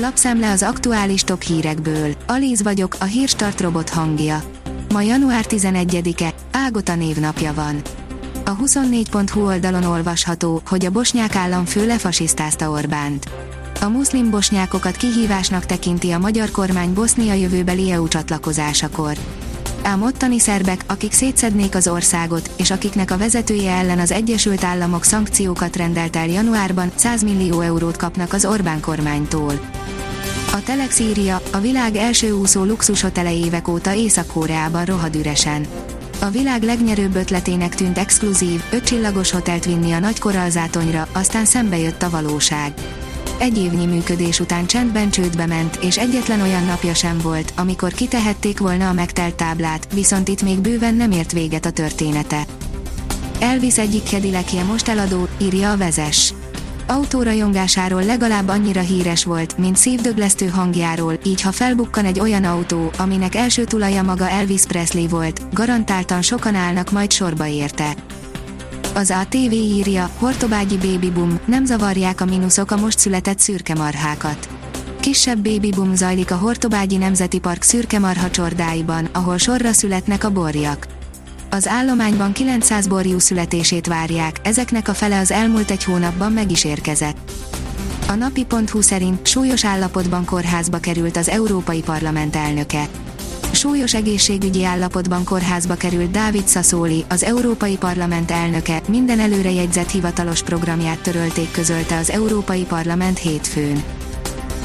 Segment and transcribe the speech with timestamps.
[0.00, 2.14] Lapszemle az aktuális top hírekből.
[2.26, 4.42] Alíz vagyok, a hírstart robot hangja.
[4.92, 7.82] Ma január 11-e, Ágota névnapja van.
[8.44, 13.30] A 24.hu oldalon olvasható, hogy a bosnyák államfő lefasisztázta Orbánt.
[13.80, 19.16] A muszlim bosnyákokat kihívásnak tekinti a magyar kormány Bosznia jövőbeli EU csatlakozásakor.
[19.88, 25.04] Ám ottani szerbek, akik szétszednék az országot, és akiknek a vezetője ellen az Egyesült Államok
[25.04, 29.52] szankciókat rendelt el januárban, 100 millió eurót kapnak az Orbán kormánytól.
[30.52, 35.66] A Telex írja, a világ első úszó luxushotele évek óta Észak-Koreában rohad üresen.
[36.20, 42.02] A világ legnyerőbb ötletének tűnt exkluzív, ötcsillagos hotelt vinni a nagy korallzátonyra, aztán szembe jött
[42.02, 42.72] a valóság.
[43.38, 48.58] Egy évnyi működés után csendben csődbe ment, és egyetlen olyan napja sem volt, amikor kitehették
[48.58, 52.46] volna a megtelt táblát, viszont itt még bőven nem ért véget a története.
[53.40, 56.32] Elvis egyik kedilekje most eladó, írja a vezes
[56.88, 63.34] autórajongásáról legalább annyira híres volt, mint szívdöglesztő hangjáról, így ha felbukkan egy olyan autó, aminek
[63.34, 67.94] első tulaja maga Elvis Presley volt, garantáltan sokan állnak majd sorba érte.
[68.98, 74.48] Az ATV írja, Hortobágyi baby boom, nem zavarják a mínuszok a most született szürke marhákat.
[75.00, 80.30] Kisebb baby boom zajlik a Hortobágyi Nemzeti Park szürke marha csordáiban, ahol sorra születnek a
[80.30, 80.86] borjak.
[81.50, 86.64] Az állományban 900 borjú születését várják, ezeknek a fele az elmúlt egy hónapban meg is
[86.64, 87.32] érkezett.
[88.08, 92.88] A napi.hu szerint súlyos állapotban kórházba került az Európai Parlament elnöke.
[93.58, 101.02] Súlyos egészségügyi állapotban kórházba került Dávid Szaszóli, az Európai Parlament elnöke, minden előrejegyzett hivatalos programját
[101.02, 103.82] törölték közölte az Európai Parlament hétfőn.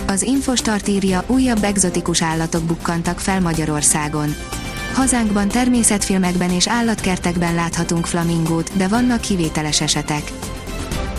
[0.07, 4.35] Az Infostart írja, újabb egzotikus állatok bukkantak fel Magyarországon.
[4.93, 10.31] Hazánkban természetfilmekben és állatkertekben láthatunk flamingót, de vannak kivételes esetek.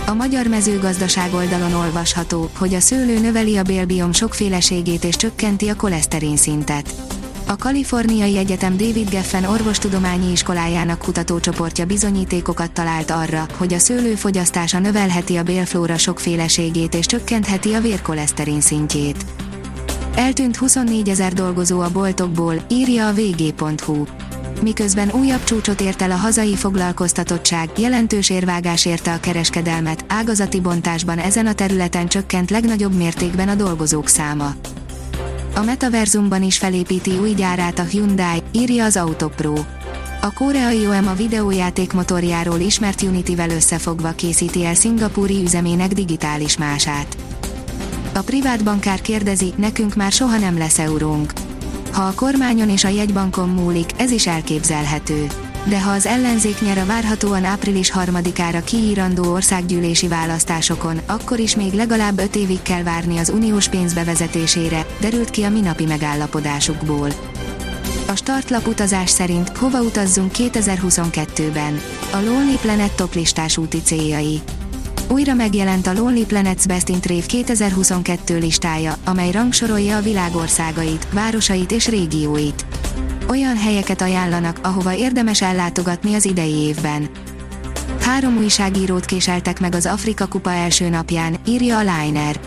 [0.07, 5.77] A magyar mezőgazdaság oldalon olvasható, hogy a szőlő növeli a bélbiom sokféleségét és csökkenti a
[5.77, 7.14] koleszterin szintet.
[7.47, 14.79] A Kaliforniai Egyetem David Geffen orvostudományi iskolájának kutatócsoportja bizonyítékokat talált arra, hogy a szőlő fogyasztása
[14.79, 19.25] növelheti a bélflóra sokféleségét és csökkentheti a vérkoleszterin szintjét.
[20.15, 24.05] Eltűnt 24 ezer dolgozó a boltokból, írja a vg.hu.
[24.63, 31.19] Miközben újabb csúcsot ért el a hazai foglalkoztatottság, jelentős érvágás érte a kereskedelmet, ágazati bontásban
[31.19, 34.55] ezen a területen csökkent legnagyobb mértékben a dolgozók száma.
[35.57, 39.55] A metaverzumban is felépíti új gyárát a Hyundai, írja az Autopro.
[40.21, 47.17] A koreai OEM a videójáték motorjáról ismert Unity-vel összefogva készíti el szingapúri üzemének digitális mását.
[48.15, 51.33] A privát bankár kérdezi, nekünk már soha nem lesz eurónk.
[51.93, 55.27] Ha a kormányon és a jegybankon múlik, ez is elképzelhető.
[55.67, 61.73] De ha az ellenzék nyer a várhatóan április 3-ára kiírandó országgyűlési választásokon, akkor is még
[61.73, 67.09] legalább 5 évig kell várni az uniós pénz bevezetésére, derült ki a minapi megállapodásukból.
[68.07, 71.81] A startlap utazás szerint hova utazzunk 2022-ben?
[72.13, 74.41] A Lonely Planet toplistás úti céljai.
[75.09, 81.73] Újra megjelent a Lonely Planets Best in Trave 2022 listája, amely rangsorolja a világországait, városait
[81.73, 82.65] és régióit.
[83.29, 87.09] Olyan helyeket ajánlanak, ahova érdemes ellátogatni az idei évben.
[88.01, 92.41] Három újságírót késeltek meg az Afrika Kupa első napján, írja a Liner.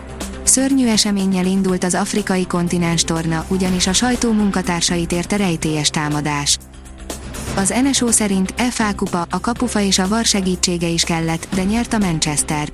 [0.44, 6.58] Szörnyű eseménnyel indult az afrikai kontinens torna, ugyanis a sajtó munkatársait érte rejtélyes támadás.
[7.56, 11.94] Az NSO szerint FA kupa, a kapufa és a var segítsége is kellett, de nyert
[11.94, 12.70] a Manchester.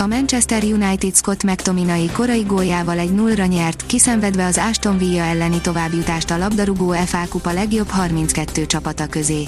[0.00, 5.60] A Manchester United Scott McTominay korai góljával egy nullra nyert, kiszenvedve az Aston Villa elleni
[5.60, 9.42] továbbjutást a labdarúgó FA kupa legjobb 32 csapata közé.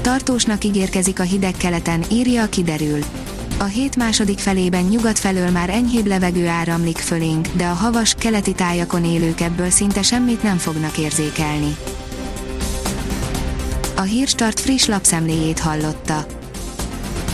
[0.00, 2.98] Tartósnak ígérkezik a hideg keleten, írja a kiderül.
[3.58, 8.52] A hét második felében nyugat felől már enyhébb levegő áramlik fölénk, de a havas, keleti
[8.52, 11.76] tájakon élők ebből szinte semmit nem fognak érzékelni.
[13.96, 16.26] A Hírstart friss lapszemléjét hallotta.